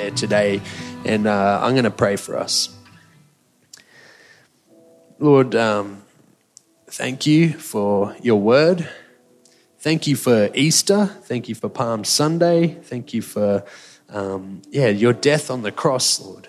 [0.00, 0.60] share today.
[1.04, 2.74] And uh, I'm going to pray for us.
[5.18, 6.02] Lord, um,
[6.86, 8.88] thank you for your word.
[9.78, 11.06] Thank you for Easter.
[11.06, 12.78] Thank you for Palm Sunday.
[12.82, 13.64] Thank you for,
[14.08, 16.48] um, yeah, your death on the cross, Lord.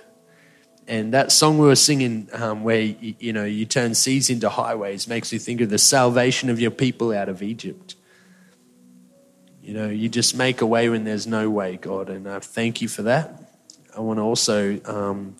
[0.87, 4.49] And that song we were singing, um, where you, you know you turn seas into
[4.49, 7.95] highways, makes me think of the salvation of your people out of Egypt.
[9.61, 12.81] You know, you just make a way when there's no way, God, and I thank
[12.81, 13.43] you for that.
[13.95, 15.35] I want to also um,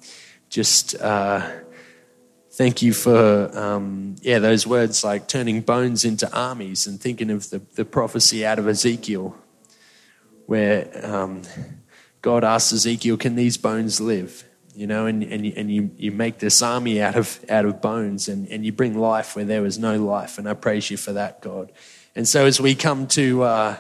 [0.48, 1.50] just uh,
[2.52, 7.50] thank you for um, yeah those words like turning bones into armies, and thinking of
[7.50, 9.36] the, the prophecy out of Ezekiel,
[10.46, 11.42] where um,
[12.22, 16.12] God asks Ezekiel, "Can these bones live?" you know, and, and, you, and you, you
[16.14, 19.62] make this army out of, out of bones and, and you bring life where there
[19.62, 20.38] was no life.
[20.38, 21.74] And I praise you for that, God.
[22.16, 23.78] And so as we come to, uh,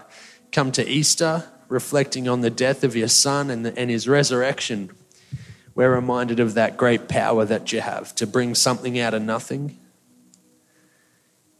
[0.52, 4.92] come to Easter, reflecting on the death of your son and, the, and his resurrection,
[5.74, 9.80] we're reminded of that great power that you have to bring something out of nothing.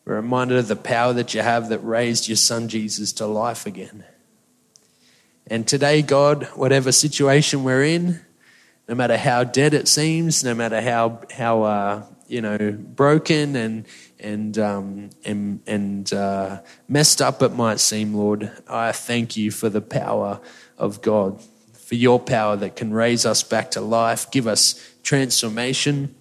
[0.04, 3.66] We're reminded of the power that you have that raised your son Jesus to life
[3.66, 4.04] again.
[5.48, 8.22] And today, God, whatever situation we're in,
[8.88, 13.86] no matter how dead it seems, no matter how how uh, you know broken and
[14.22, 19.70] and um, and, and uh, messed up it might seem, Lord, I thank you for
[19.70, 20.40] the power
[20.78, 21.42] of God,
[21.74, 26.16] for your power that can raise us back to life, give us transformation.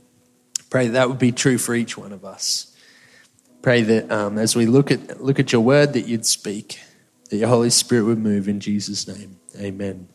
[0.69, 2.77] Pray that, would be true for each one of us.
[3.63, 6.81] Pray that um, as we look at look at your word, that you'd speak,
[7.29, 9.39] that your Holy Spirit would move in Jesus' name.
[9.59, 10.09] Amen.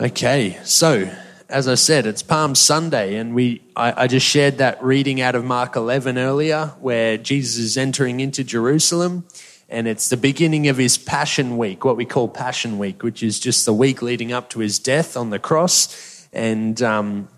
[0.00, 1.08] Okay, so
[1.48, 5.34] as I said, it's Palm Sunday, and we I, I, just shared that reading out
[5.34, 9.24] of Mark 11 earlier, where Jesus is entering into Jerusalem,
[9.68, 13.38] and it's the beginning of his Passion Week, what we call Passion Week, which is
[13.38, 17.28] just the week leading up to his death on the cross, and um,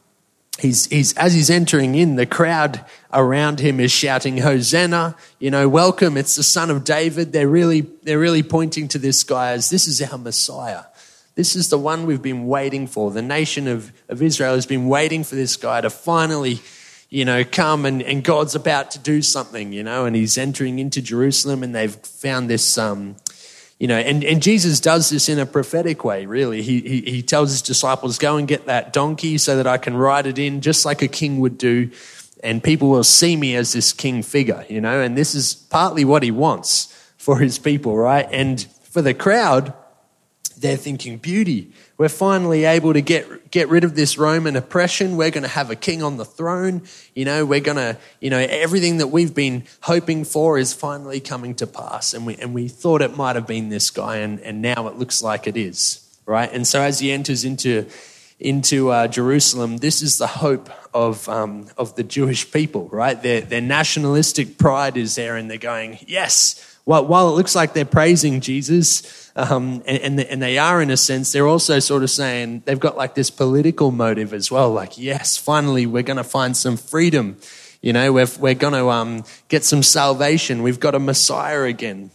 [0.61, 5.69] he's, he's as he's entering in, the crowd around him is shouting, "Hosanna!" You know,
[5.69, 6.17] welcome!
[6.17, 7.33] It's the Son of David.
[7.33, 10.85] They're really they're really pointing to this guy as this is our Messiah.
[11.37, 13.11] This is the one we've been waiting for.
[13.11, 16.61] The nation of, of Israel has been waiting for this guy to finally,
[17.11, 20.79] you know, come and, and God's about to do something, you know, and he's entering
[20.79, 23.17] into Jerusalem and they've found this, um,
[23.79, 26.63] you know, and, and Jesus does this in a prophetic way, really.
[26.63, 29.95] He, he, he tells his disciples, go and get that donkey so that I can
[29.95, 31.91] ride it in just like a king would do.
[32.43, 36.07] And people will see me as this king figure, you know, and this is partly
[36.07, 36.87] what he wants
[37.19, 38.27] for his people, right?
[38.31, 39.75] And for the crowd,
[40.57, 41.71] they're thinking beauty.
[41.99, 45.17] We're finally able to get, get rid of this Roman oppression.
[45.17, 46.83] We're going to have a king on the throne.
[47.15, 51.21] You know, we're going to, you know, everything that we've been hoping for is finally
[51.21, 52.15] coming to pass.
[52.15, 54.97] And we, and we thought it might have been this guy, and, and now it
[54.97, 56.51] looks like it is, right?
[56.53, 57.87] And so as he enters into,
[58.41, 63.21] into uh, Jerusalem, this is the hope of, um, of the Jewish people, right?
[63.23, 66.76] Their, their nationalistic pride is there, and they're going, yes.
[66.87, 71.33] While it looks like they're praising Jesus, um, and, and, they are in a sense,
[71.33, 74.71] they're also sort of saying they've got like this political motive as well.
[74.71, 77.39] Like, yes, finally, we're going to find some freedom.
[77.83, 80.63] You know, we're, we're going to um, get some salvation.
[80.63, 82.13] We've got a Messiah again.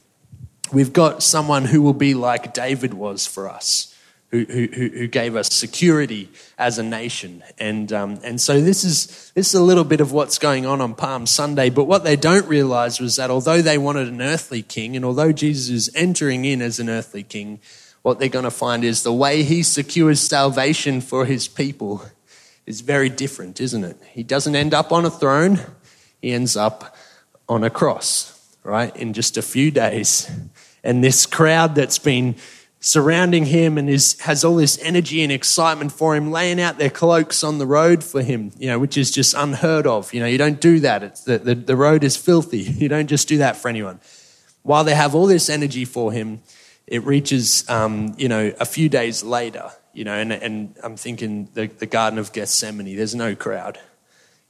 [0.72, 3.91] We've got someone who will be like David was for us
[4.31, 7.44] who, who, who gave us security as a nation.
[7.59, 10.80] And, um, and so this is, this is a little bit of what's going on
[10.80, 11.69] on Palm Sunday.
[11.69, 15.34] But what they don't realize was that although they wanted an earthly king, and although
[15.34, 17.59] Jesus is entering in as an earthly king,
[18.03, 22.03] what they're going to find is the way he secures salvation for his people
[22.66, 23.98] is very different, isn't it?
[24.12, 25.59] He doesn't end up on a throne,
[26.22, 26.96] he ends up
[27.50, 28.96] on a cross, right?
[28.96, 30.31] In just a few days.
[30.84, 32.36] And this crowd that's been
[32.84, 36.90] surrounding him and is, has all this energy and excitement for him, laying out their
[36.90, 40.12] cloaks on the road for him, you know, which is just unheard of.
[40.14, 41.04] You know, you don't do that.
[41.04, 42.75] It's the, the, the road is filthy.
[42.81, 44.00] You don't just do that for anyone.
[44.63, 46.42] While they have all this energy for him,
[46.88, 51.48] it reaches, um, you know, a few days later, you know, and, and I'm thinking
[51.54, 53.78] the, the Garden of Gethsemane, there's no crowd,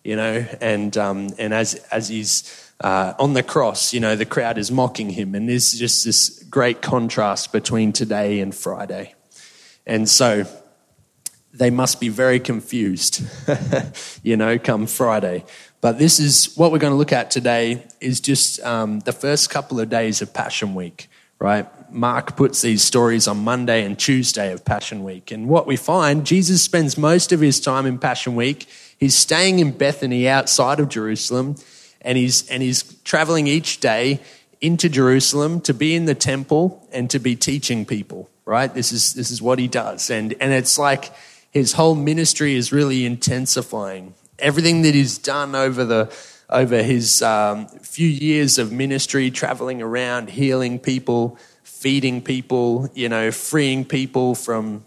[0.04, 4.26] you know, and, um, and as, as he's, uh, on the cross, you know, the
[4.26, 5.36] crowd is mocking him.
[5.36, 9.14] And there's just this great contrast between today and Friday.
[9.86, 10.46] And so
[11.54, 13.22] they must be very confused,
[14.24, 15.44] you know, come Friday.
[15.82, 19.50] But this is what we're going to look at today is just um, the first
[19.50, 21.10] couple of days of Passion Week,
[21.40, 21.68] right?
[21.92, 25.32] Mark puts these stories on Monday and Tuesday of Passion Week.
[25.32, 28.68] And what we find, Jesus spends most of his time in Passion Week.
[29.02, 31.56] He's staying in Bethany outside of Jerusalem
[32.02, 34.22] and he's, and he's traveling each day
[34.62, 38.30] into Jerusalem to be in the temple and to be teaching people.
[38.46, 38.74] right?
[38.74, 40.10] This is, this is what he does.
[40.10, 41.12] And, and it's like
[41.52, 44.14] his whole ministry is really intensifying.
[44.40, 46.14] Everything that he's done over the
[46.50, 53.32] over his um, few years of ministry, traveling around, healing people, feeding people, you know,
[53.32, 54.84] freeing people from,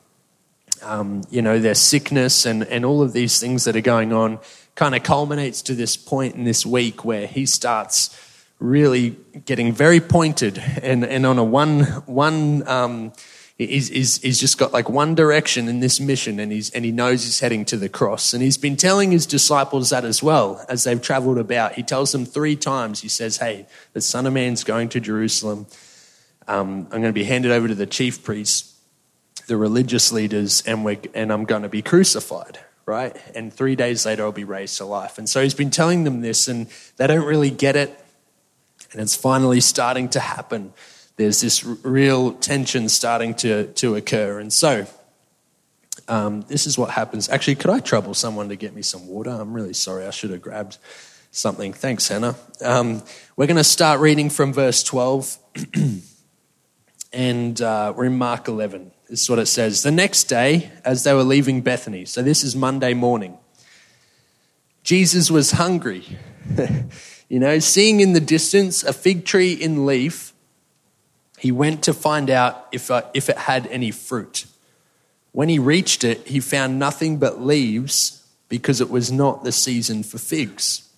[0.82, 4.38] um, you know, their sickness and, and all of these things that are going on,
[4.75, 8.19] kind of culminates to this point in this week where he starts
[8.59, 13.12] really getting very pointed and, and on a one, one um,
[13.59, 16.93] he's, he's, he's just got like one direction in this mission and, he's, and he
[16.93, 18.32] knows he's heading to the cross.
[18.32, 21.75] And he's been telling his disciples that as well as they've traveled about.
[21.75, 25.67] He tells them three times, he says, Hey, the Son of Man's going to Jerusalem.
[26.47, 28.74] Um, I'm going to be handed over to the chief priests,
[29.46, 33.17] the religious leaders, and, we're, and I'm going to be crucified, right?
[33.35, 35.19] And three days later, I'll be raised to life.
[35.19, 37.99] And so he's been telling them this, and they don't really get it.
[38.93, 40.73] And it's finally starting to happen
[41.17, 44.41] there's this real tension starting to, to occur.
[44.41, 44.87] And so,
[46.08, 47.29] um, this is what happens.
[47.29, 49.31] Actually, could I trouble someone to get me some water?
[49.31, 50.06] I'm really sorry.
[50.06, 50.79] I should have grabbed
[51.31, 51.73] something.
[51.73, 52.35] Thanks, Hannah.
[52.61, 53.02] Um,
[53.37, 55.38] we're going to start reading from verse 12,
[57.12, 58.91] and uh, we're in Mark 11.
[59.09, 59.83] This is what it says.
[59.83, 63.39] The next day, as they were leaving Bethany, so this is Monday morning,
[64.83, 66.05] Jesus was hungry.
[67.29, 70.35] you know, seeing in the distance a fig tree in leaf
[71.45, 74.47] he went to find out if, uh, if it had any fruit.
[75.33, 80.05] When he reached it, he found nothing but leaves because it was not the season
[80.05, 80.89] for figs.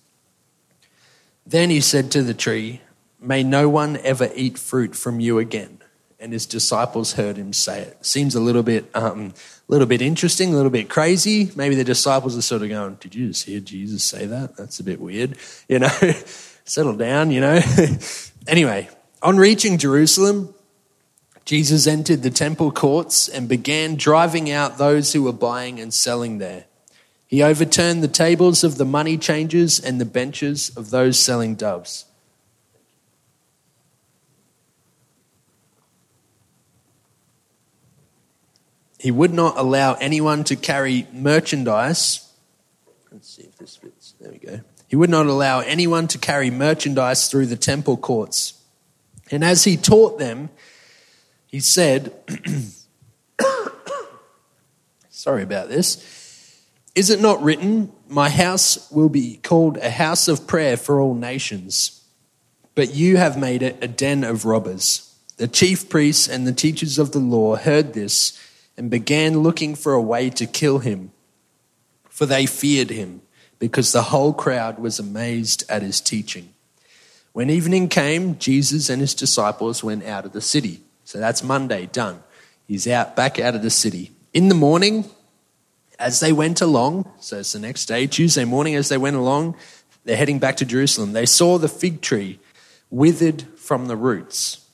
[1.45, 2.79] Then he said to the tree,
[3.19, 5.76] May no one ever eat fruit from you again.
[6.19, 8.05] And his disciples heard him say it.
[8.05, 9.33] Seems a little bit, um,
[9.67, 11.51] little bit interesting, a little bit crazy.
[11.55, 14.57] Maybe the disciples are sort of going, Did you just hear Jesus say that?
[14.57, 15.37] That's a bit weird.
[15.69, 15.89] You know,
[16.65, 17.59] settle down, you know.
[18.47, 18.89] anyway,
[19.21, 20.53] on reaching Jerusalem,
[21.45, 26.39] Jesus entered the temple courts and began driving out those who were buying and selling
[26.39, 26.65] there.
[27.27, 32.05] He overturned the tables of the money changers and the benches of those selling doves.
[38.99, 42.31] He would not allow anyone to carry merchandise.
[43.11, 44.15] Let's see if this fits.
[44.19, 44.61] There we go.
[44.87, 48.57] He would not allow anyone to carry merchandise through the temple courts
[49.31, 50.49] and as he taught them,
[51.47, 52.13] he said,
[55.09, 56.03] Sorry about this.
[56.95, 61.13] Is it not written, My house will be called a house of prayer for all
[61.13, 62.03] nations?
[62.75, 65.15] But you have made it a den of robbers.
[65.37, 68.39] The chief priests and the teachers of the law heard this
[68.77, 71.11] and began looking for a way to kill him,
[72.09, 73.21] for they feared him,
[73.59, 76.53] because the whole crowd was amazed at his teaching.
[77.33, 80.81] When evening came, Jesus and his disciples went out of the city.
[81.05, 82.21] So that's Monday, done.
[82.67, 84.11] He's out, back out of the city.
[84.33, 85.05] In the morning,
[85.99, 89.55] as they went along, so it's the next day, Tuesday morning, as they went along,
[90.03, 91.13] they're heading back to Jerusalem.
[91.13, 92.39] They saw the fig tree
[92.89, 94.65] withered from the roots.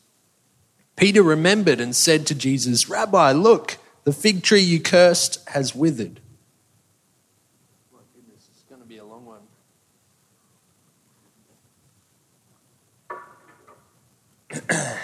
[0.96, 6.20] Peter remembered and said to Jesus, Rabbi, look, the fig tree you cursed has withered.
[7.92, 9.42] My goodness, it's going to be a long one.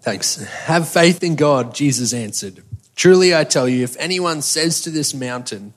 [0.00, 0.36] Thanks.
[0.36, 2.62] Have faith in God, Jesus answered.
[2.96, 5.74] Truly I tell you, if anyone says to this mountain,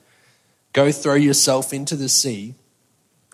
[0.74, 2.56] Go throw yourself into the sea,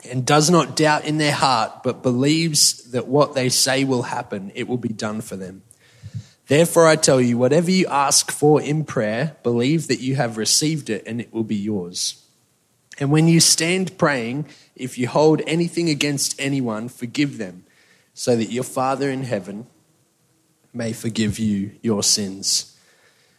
[0.08, 4.52] and does not doubt in their heart, but believes that what they say will happen,
[4.54, 5.62] it will be done for them.
[6.50, 10.90] Therefore, I tell you, whatever you ask for in prayer, believe that you have received
[10.90, 12.26] it, and it will be yours.
[12.98, 17.66] And when you stand praying, if you hold anything against anyone, forgive them
[18.14, 19.68] so that your Father in heaven
[20.74, 22.76] may forgive you your sins.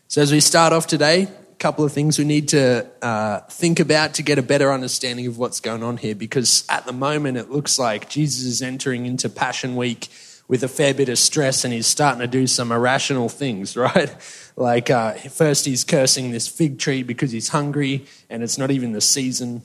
[0.07, 3.81] So, as we start off today, a couple of things we need to uh, think
[3.81, 7.37] about to get a better understanding of what's going on here, because at the moment
[7.37, 10.07] it looks like Jesus is entering into Passion Week
[10.51, 14.13] with a fair bit of stress and he's starting to do some irrational things, right?
[14.57, 18.91] Like, uh, first he's cursing this fig tree because he's hungry and it's not even
[18.91, 19.61] the season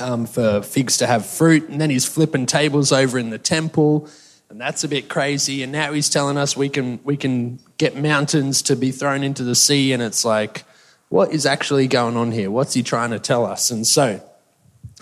[0.00, 1.68] um, for figs to have fruit.
[1.68, 4.08] And then he's flipping tables over in the temple,
[4.48, 5.62] and that's a bit crazy.
[5.62, 9.44] And now he's telling us we can we can get mountains to be thrown into
[9.44, 10.64] the sea, and it's like,
[11.08, 12.50] what is actually going on here?
[12.50, 13.70] What's he trying to tell us?
[13.70, 14.20] And so,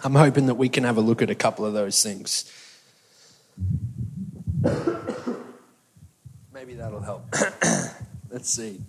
[0.05, 2.51] I'm hoping that we can have a look at a couple of those things.
[6.53, 7.33] Maybe that'll help.
[8.31, 8.81] Let's see.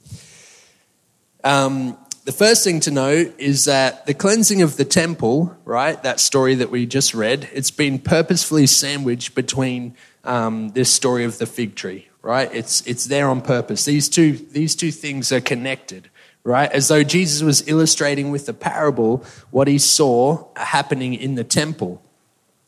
[1.44, 6.20] Um, the first thing to know is that the cleansing of the temple, right, that
[6.20, 11.46] story that we just read, it's been purposefully sandwiched between um, this story of the
[11.46, 12.54] fig tree, right?
[12.54, 13.86] It's, it's there on purpose.
[13.86, 16.10] These two, these two things are connected,
[16.44, 16.72] right?
[16.72, 22.02] As though Jesus was illustrating with the parable what he saw happening in the temple.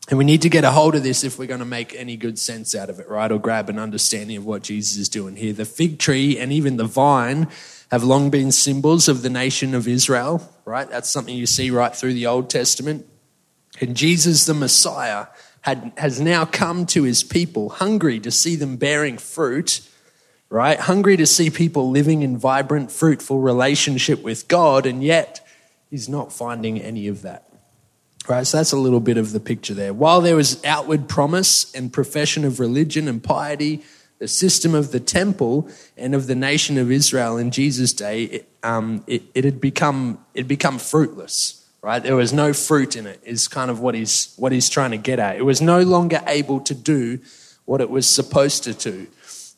[0.08, 2.16] And we need to get a hold of this if we're going to make any
[2.16, 3.30] good sense out of it, right?
[3.30, 5.52] Or grab an understanding of what Jesus is doing here.
[5.52, 7.48] The fig tree and even the vine
[7.90, 10.90] have long been symbols of the nation of Israel, right?
[10.90, 13.06] That's something you see right through the Old Testament.
[13.80, 15.26] And Jesus, the Messiah,
[15.60, 19.88] had, has now come to his people, hungry to see them bearing fruit,
[20.50, 20.78] right?
[20.78, 25.46] Hungry to see people living in vibrant, fruitful relationship with God, and yet
[25.88, 27.51] he's not finding any of that.
[28.28, 29.92] Right, so that's a little bit of the picture there.
[29.92, 33.82] While there was outward promise and profession of religion and piety,
[34.18, 38.48] the system of the temple and of the nation of Israel in Jesus' day, it,
[38.62, 42.02] um, it, it had become it become fruitless right?
[42.02, 44.96] There was no fruit in it, is kind of what he's, what he's trying to
[44.96, 45.36] get at.
[45.36, 47.18] It was no longer able to do
[47.64, 49.08] what it was supposed to do.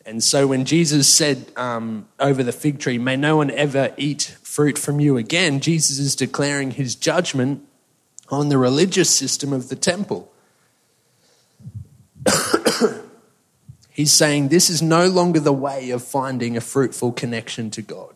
[0.07, 4.37] And so when Jesus said um, over the fig tree, May no one ever eat
[4.43, 7.67] fruit from you again, Jesus is declaring his judgment
[8.31, 10.33] on the religious system of the temple.
[13.91, 18.15] He's saying this is no longer the way of finding a fruitful connection to God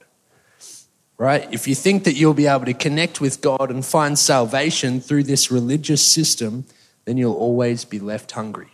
[1.19, 1.53] right?
[1.53, 5.25] If you think that you'll be able to connect with God and find salvation through
[5.25, 6.65] this religious system,
[7.05, 8.69] then you'll always be left hungry,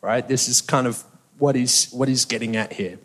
[0.00, 0.26] right?
[0.26, 1.04] This is kind of
[1.38, 2.98] what he's, what he's getting at here.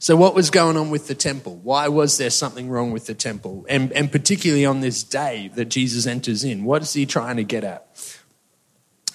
[0.00, 1.56] So, what was going on with the temple?
[1.56, 3.66] Why was there something wrong with the temple?
[3.68, 7.44] And, and particularly on this day that Jesus enters in, what is he trying to
[7.44, 7.84] get at?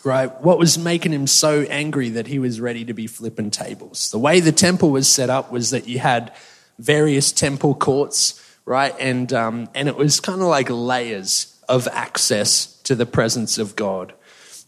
[0.03, 0.29] Right?
[0.41, 4.11] What was making him so angry that he was ready to be flipping tables?
[4.11, 6.33] The way the temple was set up was that you had
[6.77, 8.93] various temple courts, right?
[8.99, 13.77] And, um, and it was kind of like layers of access to the presence of
[13.77, 14.13] God,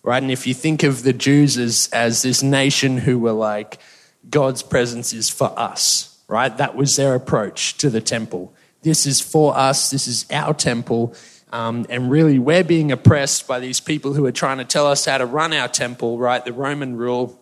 [0.02, 0.24] right?
[0.24, 3.80] And if you think of the Jews as, as this nation who were like,
[4.30, 6.56] God's presence is for us, right?
[6.58, 8.54] That was their approach to the temple.
[8.82, 11.16] This is for us, this is our temple.
[11.52, 15.06] Um, and really, we're being oppressed by these people who are trying to tell us
[15.06, 16.44] how to run our temple, right?
[16.44, 17.40] The Roman rule.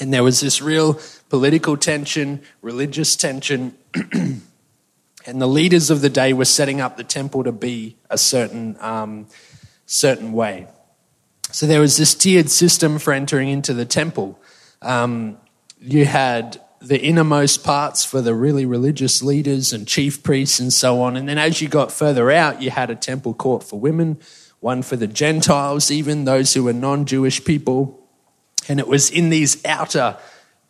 [0.00, 3.76] And there was this real political tension, religious tension,
[5.26, 8.76] and the leaders of the day were setting up the temple to be a certain,
[8.80, 9.26] um,
[9.86, 10.66] certain way.
[11.50, 14.38] So there was this tiered system for entering into the temple.
[14.82, 15.38] Um,
[15.86, 21.00] you had the innermost parts for the really religious leaders and chief priests and so
[21.02, 21.16] on.
[21.16, 24.18] And then as you got further out, you had a temple court for women,
[24.60, 28.00] one for the Gentiles, even those who were non Jewish people.
[28.66, 30.16] And it was in these outer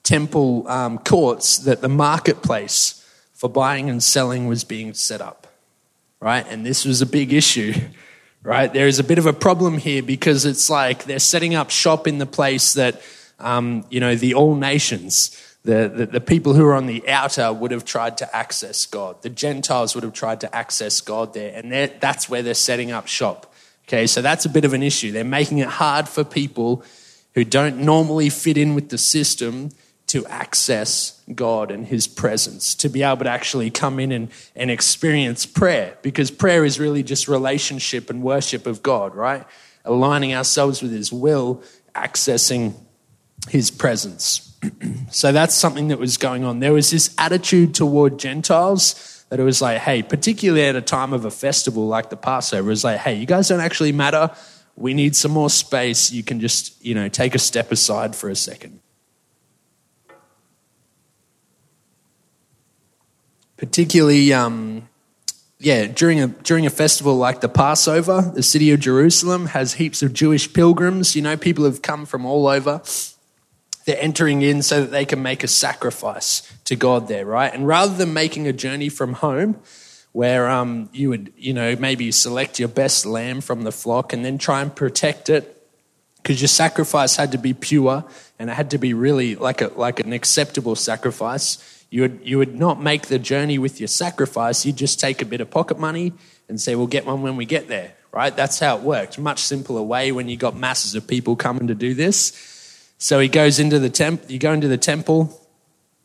[0.03, 3.01] temple um, courts that the marketplace
[3.33, 5.47] for buying and selling was being set up,
[6.21, 6.47] right?
[6.49, 7.73] And this was a big issue,
[8.43, 8.73] right?
[8.73, 12.09] There is a bit of a problem here because it's like they're setting up shop
[12.09, 13.01] in the place that,
[13.39, 17.53] um, you know, the all nations, the, the, the, people who are on the outer
[17.53, 19.23] would have tried to access God.
[19.23, 23.07] The Gentiles would have tried to access God there, and that's where they're setting up
[23.07, 23.53] shop.
[23.89, 25.13] Okay, so that's a bit of an issue.
[25.13, 26.85] They're making it hard for people
[27.35, 29.71] who don't normally fit in with the system
[30.07, 34.71] to access God and His presence, to be able to actually come in and, and
[34.71, 39.45] experience prayer, because prayer is really just relationship and worship of God, right?
[39.85, 41.63] Aligning ourselves with His will,
[41.95, 42.75] accessing
[43.49, 44.57] His presence.
[45.11, 46.61] so that's something that was going on.
[46.61, 51.13] There was this attitude toward Gentiles that it was like, hey, particularly at a time
[51.13, 54.31] of a festival like the Passover, it was like, hey, you guys don't actually matter.
[54.77, 56.11] We need some more space.
[56.11, 58.81] You can just, you know, take a step aside for a second.
[63.57, 64.89] particularly um,
[65.59, 70.03] yeah during a during a festival like the Passover, the city of Jerusalem has heaps
[70.03, 71.17] of Jewish pilgrims.
[71.17, 72.83] You know, people have come from all over.
[73.85, 77.53] They're entering in so that they can make a sacrifice to God there, right?
[77.53, 79.57] And rather than making a journey from home,
[80.13, 84.25] where um, you would, you know, maybe select your best lamb from the flock and
[84.25, 85.51] then try and protect it,
[86.17, 88.05] because your sacrifice had to be pure
[88.39, 92.39] and it had to be really like a like an acceptable sacrifice you would, you
[92.39, 94.67] would not make the journey with your sacrifice.
[94.67, 96.13] You'd just take a bit of pocket money
[96.49, 98.35] and say, we'll get one when we get there, right?
[98.35, 99.17] That's how it worked.
[99.17, 102.33] Much simpler way when you got masses of people coming to do this.
[102.99, 105.41] So he goes into the temple, you go into the temple,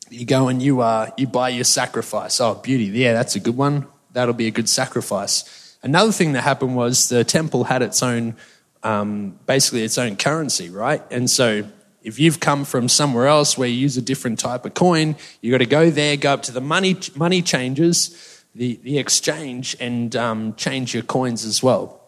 [0.09, 2.41] you go and you, uh, you buy your sacrifice.
[2.41, 2.85] Oh, beauty.
[2.85, 3.87] Yeah, that's a good one.
[4.11, 5.77] That'll be a good sacrifice.
[5.83, 8.35] Another thing that happened was the temple had its own,
[8.83, 11.01] um, basically its own currency, right?
[11.11, 11.63] And so
[12.03, 15.51] if you've come from somewhere else where you use a different type of coin, you've
[15.51, 20.15] got to go there, go up to the money, money changers, the, the exchange, and
[20.15, 22.01] um, change your coins as well.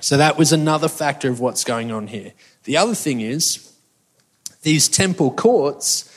[0.00, 2.32] So that was another factor of what's going on here.
[2.64, 3.65] The other thing is,
[4.66, 6.12] these temple courts,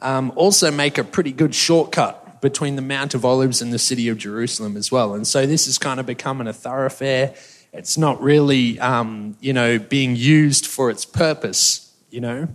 [0.00, 4.08] um, also make a pretty good shortcut between the Mount of Olives and the city
[4.08, 5.14] of Jerusalem as well.
[5.14, 7.34] And so this is kind of becoming a thoroughfare.
[7.72, 12.48] It's not really, um, you know, being used for its purpose, you know.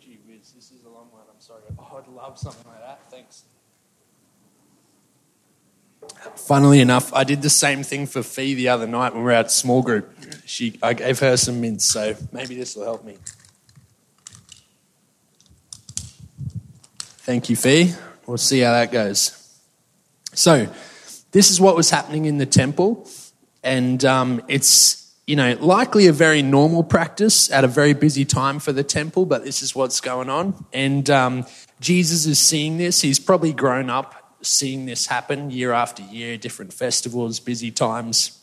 [0.00, 1.24] Gee whiz, this is a long one.
[1.28, 1.60] I'm sorry.
[1.78, 3.00] Oh, I'd love something like that.
[3.10, 3.42] Thanks.
[6.34, 9.32] Funnily enough, I did the same thing for Fee the other night when we were
[9.32, 10.10] at small group.
[10.46, 13.18] She, I gave her some mints, so maybe this will help me.
[17.26, 17.92] Thank you, Fee.
[18.28, 19.32] We'll see how that goes.
[20.34, 20.72] So,
[21.32, 23.10] this is what was happening in the temple,
[23.64, 28.60] and um, it's you know likely a very normal practice at a very busy time
[28.60, 31.44] for the temple, but this is what's going on, and um,
[31.80, 33.00] Jesus is seeing this.
[33.00, 38.40] He's probably grown up seeing this happen year after year, different festivals, busy times,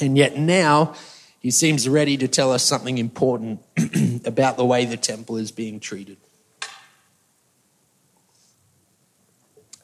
[0.00, 0.94] and yet now
[1.40, 3.62] he seems ready to tell us something important
[4.26, 6.18] about the way the temple is being treated.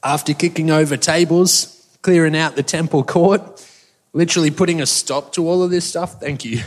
[0.05, 3.67] After kicking over tables, clearing out the temple court,
[4.13, 6.21] literally putting a stop to all of this stuff.
[6.21, 6.63] Thank you.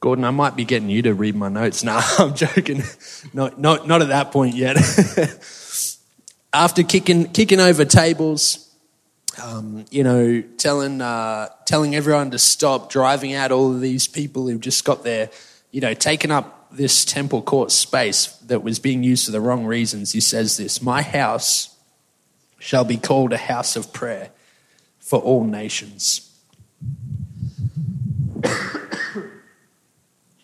[0.00, 1.84] Gordon, I might be getting you to read my notes.
[1.84, 2.00] now.
[2.18, 2.82] I'm joking.
[3.34, 4.76] Not, not, not at that point yet.
[6.52, 8.74] After kicking, kicking over tables,
[9.42, 14.48] um, you know, telling, uh, telling everyone to stop, driving out all of these people
[14.48, 15.28] who've just got their,
[15.70, 19.66] you know, taken up this temple court space that was being used for the wrong
[19.66, 21.75] reasons, he says this My house
[22.58, 24.30] shall be called a house of prayer
[24.98, 26.32] for all nations.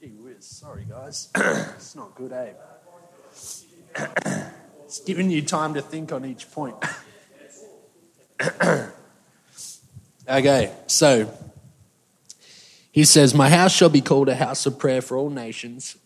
[0.00, 1.28] Gee whiz, sorry guys.
[1.36, 2.54] it's not good, Abe.
[3.94, 4.48] Eh?
[4.84, 6.76] it's giving you time to think on each point.
[10.28, 11.32] okay, so
[12.92, 15.96] he says, My house shall be called a house of prayer for all nations.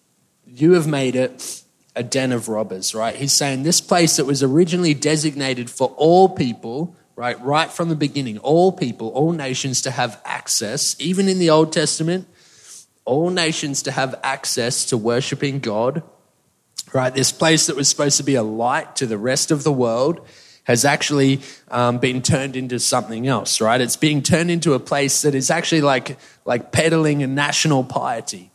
[0.46, 1.62] You have made it
[1.97, 3.17] a den of robbers, right?
[3.17, 7.97] He's saying this place that was originally designated for all people, right, right from the
[7.97, 12.28] beginning, all people, all nations to have access, even in the Old Testament,
[13.06, 16.02] all nations to have access to worshiping God,
[16.93, 17.15] right?
[17.15, 20.21] This place that was supposed to be a light to the rest of the world
[20.65, 23.80] has actually um, been turned into something else, right?
[23.80, 28.50] It's being turned into a place that is actually like, like peddling a national piety.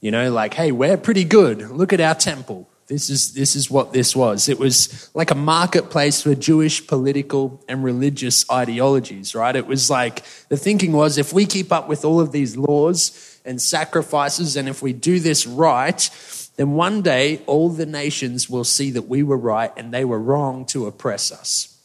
[0.00, 1.70] You know, like, hey, we're pretty good.
[1.70, 2.68] Look at our temple.
[2.86, 4.48] This is, this is what this was.
[4.48, 9.56] It was like a marketplace for Jewish political and religious ideologies, right?
[9.56, 13.40] It was like the thinking was if we keep up with all of these laws
[13.44, 16.10] and sacrifices, and if we do this right,
[16.56, 20.20] then one day all the nations will see that we were right and they were
[20.20, 21.78] wrong to oppress us.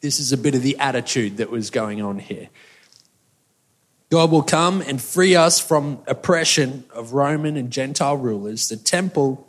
[0.00, 2.48] This is a bit of the attitude that was going on here.
[4.10, 8.68] God will come and free us from oppression of Roman and Gentile rulers.
[8.68, 9.46] The temple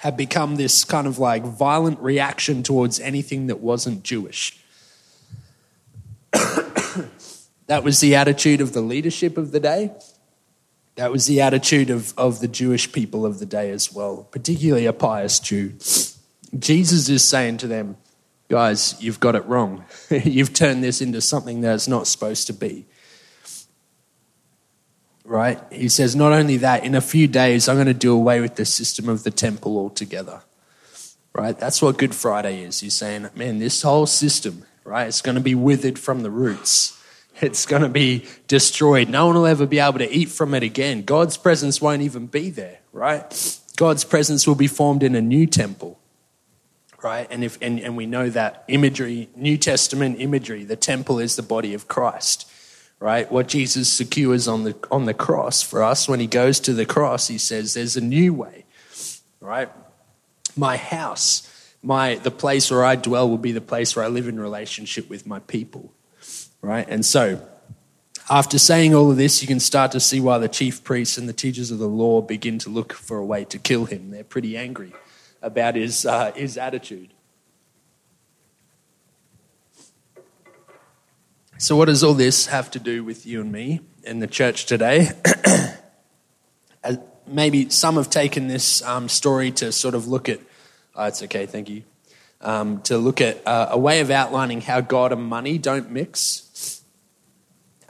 [0.00, 4.58] had become this kind of like violent reaction towards anything that wasn't Jewish.
[6.32, 9.92] that was the attitude of the leadership of the day.
[10.96, 14.86] That was the attitude of, of the Jewish people of the day as well, particularly
[14.86, 15.74] a pious Jew.
[16.58, 17.98] Jesus is saying to them,
[18.48, 19.84] guys, you've got it wrong.
[20.10, 22.86] you've turned this into something that it's not supposed to be
[25.30, 25.60] right?
[25.70, 28.56] He says, not only that, in a few days, I'm going to do away with
[28.56, 30.42] the system of the temple altogether,
[31.32, 31.56] right?
[31.56, 32.80] That's what Good Friday is.
[32.80, 37.00] He's saying, man, this whole system, right, it's going to be withered from the roots.
[37.40, 39.08] It's going to be destroyed.
[39.08, 41.02] No one will ever be able to eat from it again.
[41.02, 43.60] God's presence won't even be there, right?
[43.76, 45.98] God's presence will be formed in a new temple,
[47.04, 47.28] right?
[47.30, 51.42] And, if, and, and we know that imagery, New Testament imagery, the temple is the
[51.42, 52.49] body of Christ
[53.00, 53.32] right?
[53.32, 56.86] What Jesus secures on the, on the cross for us when he goes to the
[56.86, 58.66] cross, he says, There's a new way,
[59.40, 59.70] right?
[60.54, 64.28] My house, my, the place where I dwell will be the place where I live
[64.28, 65.92] in relationship with my people,
[66.60, 66.86] right?
[66.88, 67.44] And so,
[68.28, 71.28] after saying all of this, you can start to see why the chief priests and
[71.28, 74.10] the teachers of the law begin to look for a way to kill him.
[74.10, 74.92] They're pretty angry
[75.42, 77.12] about his, uh, his attitude.
[81.62, 84.64] So, what does all this have to do with you and me in the church
[84.64, 85.10] today?
[87.26, 90.40] Maybe some have taken this um, story to sort of look at,
[90.96, 91.82] oh, it's okay, thank you,
[92.40, 96.82] um, to look at uh, a way of outlining how God and money don't mix,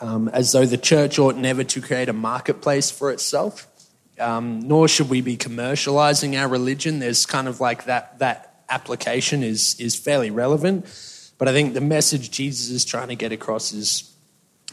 [0.01, 3.69] um, as though the church ought never to create a marketplace for itself.
[4.19, 6.99] Um, nor should we be commercializing our religion.
[6.99, 10.87] There's kind of like that, that application is, is fairly relevant
[11.41, 14.15] but I think the message Jesus is trying to get across is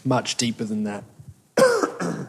[0.04, 1.06] much deeper than that.
[1.58, 2.28] I've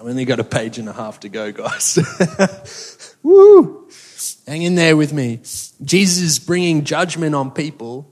[0.00, 3.16] only got a page and a half to go, guys.
[3.22, 3.88] Woo!
[4.48, 5.36] Hang in there with me.
[5.84, 8.10] Jesus is bringing judgment on people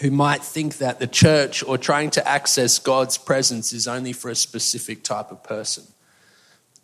[0.00, 4.30] who might think that the church or trying to access God's presence is only for
[4.30, 5.84] a specific type of person,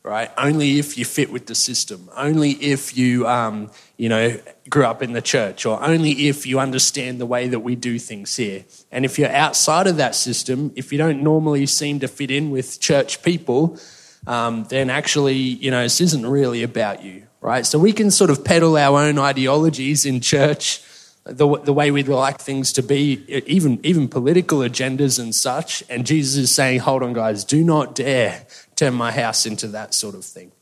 [0.04, 0.30] right?
[0.36, 4.38] Only if you fit with the system, only if you, um, you know,
[4.68, 7.98] grew up in the church, or only if you understand the way that we do
[7.98, 8.64] things here.
[8.92, 12.50] And if you're outside of that system, if you don't normally seem to fit in
[12.50, 13.78] with church people,
[14.26, 17.64] um, then actually, you know, this isn't really about you, right?
[17.64, 20.82] So we can sort of peddle our own ideologies in church
[21.24, 25.82] the, the way we'd like things to be, even, even political agendas and such.
[25.88, 29.94] And Jesus is saying, hold on, guys, do not dare turn my house into that
[29.94, 30.52] sort of thing.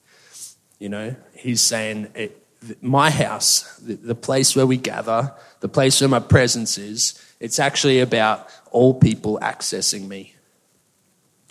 [0.78, 2.38] You know, he's saying, it,
[2.80, 7.58] my house, the, the place where we gather, the place where my presence is, it's
[7.58, 10.34] actually about all people accessing me.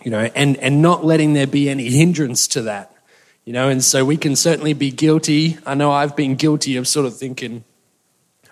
[0.04, 2.94] You know, and, and not letting there be any hindrance to that.
[3.44, 5.58] You know, and so we can certainly be guilty.
[5.66, 7.64] I know I've been guilty of sort of thinking,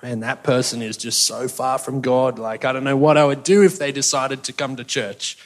[0.03, 2.39] man, that person is just so far from God.
[2.39, 5.37] Like, I don't know what I would do if they decided to come to church,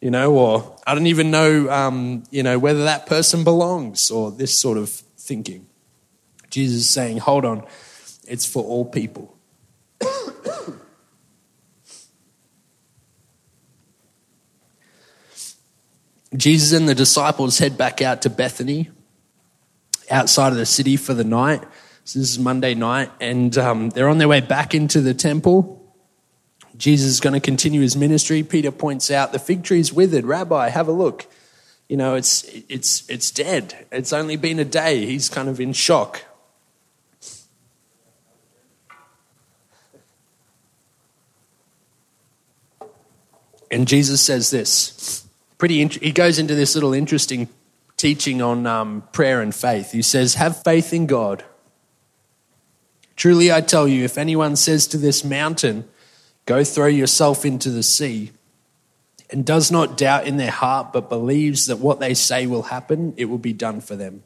[0.00, 4.30] you know, or I don't even know, um, you know, whether that person belongs or
[4.30, 5.66] this sort of thinking.
[6.50, 7.66] Jesus is saying, hold on,
[8.26, 9.36] it's for all people.
[16.36, 18.90] Jesus and the disciples head back out to Bethany
[20.10, 21.62] outside of the city for the night.
[22.08, 25.94] So this is Monday night, and um, they're on their way back into the temple.
[26.74, 28.42] Jesus is going to continue his ministry.
[28.42, 30.24] Peter points out the fig tree's withered.
[30.24, 31.26] Rabbi, have a look.
[31.86, 33.86] You know, it's it's it's dead.
[33.92, 35.04] It's only been a day.
[35.04, 36.22] He's kind of in shock.
[43.70, 45.26] And Jesus says this.
[45.58, 45.82] Pretty.
[45.82, 47.50] Int- he goes into this little interesting
[47.98, 49.92] teaching on um, prayer and faith.
[49.92, 51.44] He says, "Have faith in God."
[53.18, 55.88] Truly I tell you, if anyone says to this mountain,
[56.46, 58.30] Go throw yourself into the sea,
[59.28, 63.12] and does not doubt in their heart, but believes that what they say will happen,
[63.16, 64.22] it will be done for them.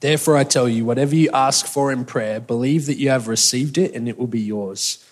[0.00, 3.78] Therefore, I tell you, whatever you ask for in prayer, believe that you have received
[3.78, 5.02] it, and it will be yours.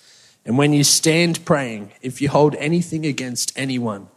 [0.44, 4.08] And when you stand praying, if you hold anything against anyone,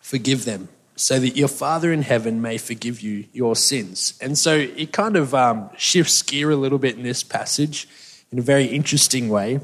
[0.00, 4.18] forgive them so that your Father in heaven may forgive you your sins.
[4.20, 7.88] And so it kind of um, shifts gear a little bit in this passage
[8.32, 9.60] in a very interesting way.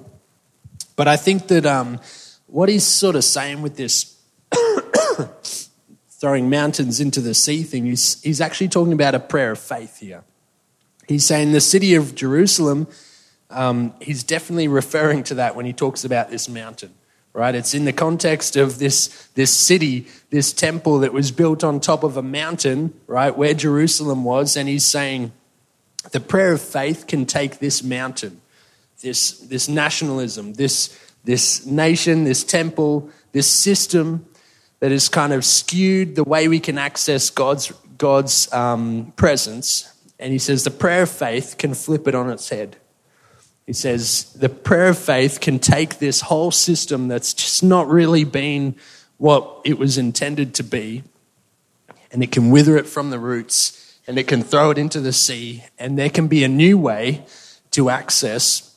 [0.94, 1.98] But I think that um,
[2.46, 4.16] what he's sort of saying with this
[6.08, 9.98] throwing mountains into the sea thing, he's, he's actually talking about a prayer of faith
[9.98, 10.22] here.
[11.08, 12.86] He's saying the city of Jerusalem,
[13.50, 16.94] um, he's definitely referring to that when he talks about this mountain
[17.34, 17.54] right?
[17.56, 22.04] It's in the context of this, this city, this temple that was built on top
[22.04, 24.56] of a mountain, right, where Jerusalem was.
[24.56, 25.32] And he's saying
[26.12, 28.40] the prayer of faith can take this mountain,
[29.02, 34.24] this, this nationalism, this, this nation, this temple, this system
[34.78, 39.92] that is kind of skewed the way we can access God's, God's um, presence.
[40.20, 42.76] And he says the prayer of faith can flip it on its head.
[43.66, 48.24] He says the prayer of faith can take this whole system that's just not really
[48.24, 48.74] been
[49.16, 51.02] what it was intended to be,
[52.12, 55.12] and it can wither it from the roots, and it can throw it into the
[55.12, 57.24] sea, and there can be a new way
[57.70, 58.74] to access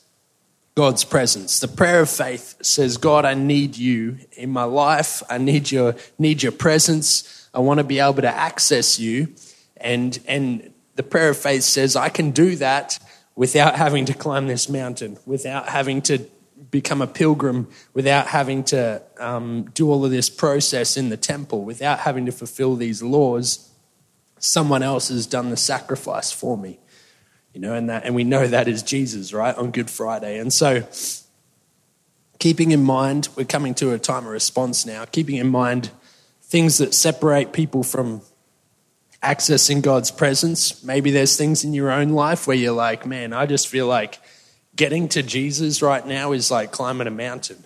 [0.77, 1.59] God's presence.
[1.59, 5.23] The prayer of faith says, God, I need you in my life.
[5.27, 7.49] I need your, need your presence.
[7.51, 9.33] I want to be able to access you.
[9.77, 12.99] And, and the prayer of faith says, I can do that
[13.37, 16.17] without having to climb this mountain, without having to
[16.71, 21.63] become a pilgrim, without having to um, do all of this process in the temple,
[21.63, 23.71] without having to fulfill these laws,
[24.39, 26.79] someone else has done the sacrifice for me.
[27.53, 30.39] You know, and that and we know that is Jesus, right, on Good Friday.
[30.39, 30.87] And so
[32.39, 35.91] keeping in mind, we're coming to a time of response now, keeping in mind
[36.41, 38.21] things that separate people from
[39.21, 40.83] accessing God's presence.
[40.83, 44.19] Maybe there's things in your own life where you're like, man, I just feel like
[44.75, 47.63] getting to Jesus right now is like climbing a mountain.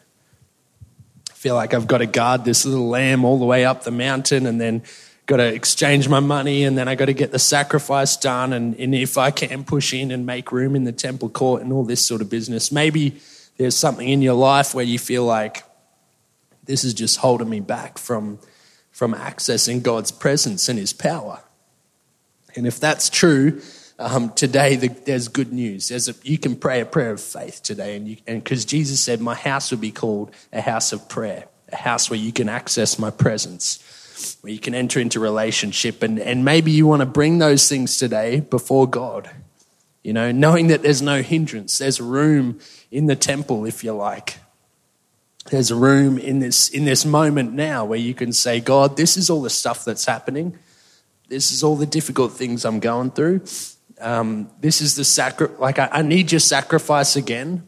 [1.29, 3.91] I feel like I've got to guard this little lamb all the way up the
[3.91, 4.83] mountain and then
[5.25, 8.53] got to exchange my money and then I got to get the sacrifice done.
[8.53, 11.73] And, and if I can push in and make room in the temple court and
[11.73, 13.19] all this sort of business, maybe
[13.57, 15.63] there's something in your life where you feel like
[16.63, 18.39] this is just holding me back from
[18.91, 21.41] from accessing God's presence and His power.
[22.55, 23.61] And if that's true,
[23.97, 25.87] um, today the, there's good news.
[25.87, 27.95] There's a, you can pray a prayer of faith today,
[28.27, 32.09] and because Jesus said, "My house will be called a house of prayer, a house
[32.09, 33.97] where you can access my presence."
[34.41, 36.03] where you can enter into relationship.
[36.03, 39.29] And, and maybe you want to bring those things today before God.
[40.03, 44.37] You know, knowing that there's no hindrance, there's room in the temple, if you like.
[45.49, 49.17] There's a room in this, in this moment now where you can say, God, this
[49.17, 50.57] is all the stuff that's happening.
[51.27, 53.41] This is all the difficult things I'm going through.
[53.99, 57.67] Um, this is the sacri- like I, I need your sacrifice again.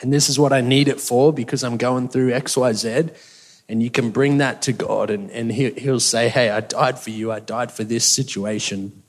[0.00, 3.10] And this is what I need it for because I'm going through X, Y, Z.
[3.68, 6.98] And you can bring that to God, and, and he, He'll say, Hey, I died
[6.98, 7.32] for you.
[7.32, 9.02] I died for this situation.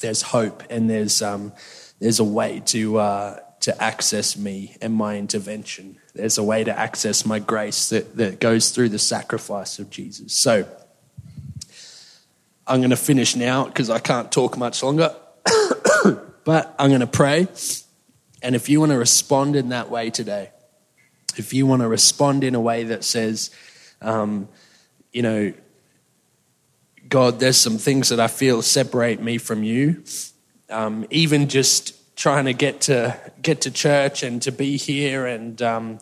[0.00, 1.52] There's hope, and there's, um,
[1.98, 5.96] there's a way to, uh, to access me and my intervention.
[6.14, 10.34] There's a way to access my grace that, that goes through the sacrifice of Jesus.
[10.34, 10.66] So
[12.66, 15.14] I'm going to finish now because I can't talk much longer.
[16.44, 17.46] but I'm going to pray.
[18.42, 20.50] And if you want to respond in that way today,
[21.36, 23.50] if you want to respond in a way that says,
[24.00, 24.48] um,
[25.12, 25.52] you know,
[27.08, 30.02] God, there's some things that I feel separate me from you.
[30.68, 35.60] Um, even just trying to get to get to church and to be here, and
[35.60, 35.98] um,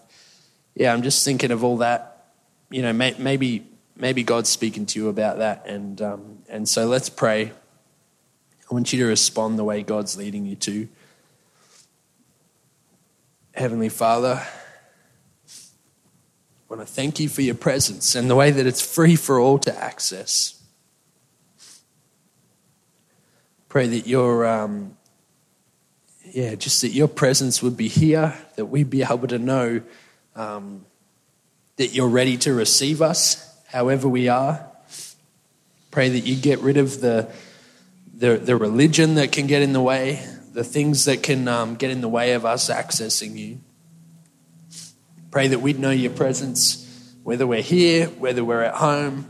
[0.74, 2.26] yeah, I'm just thinking of all that.
[2.70, 6.87] You know, may, maybe maybe God's speaking to you about that, and um, and so
[6.87, 7.50] let's pray.
[7.50, 10.88] I want you to respond the way God's leading you to.
[13.54, 14.42] Heavenly Father,
[15.48, 15.54] I
[16.68, 19.59] want to thank you for your presence and the way that it's free for all
[19.61, 20.62] to access.
[23.70, 24.96] Pray that your, um,
[26.34, 29.82] yeah, just that your presence would be here, that we'd be able to know
[30.36, 30.84] um,
[31.76, 34.66] that you're ready to receive us, however we are.
[35.90, 37.30] Pray that you get rid of the,
[38.14, 41.90] the, the religion that can get in the way, the things that can um, get
[41.90, 43.60] in the way of us accessing you.
[45.30, 49.28] Pray that we'd know your presence, whether we're here, whether we're at home,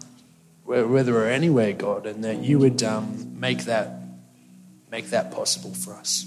[0.64, 4.00] whether we're anywhere, God, and that you would um, make that
[4.90, 6.26] make that possible for us.